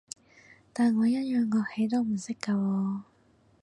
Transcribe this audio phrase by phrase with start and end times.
[0.73, 3.01] 但我一樣樂器都唔識㗎喎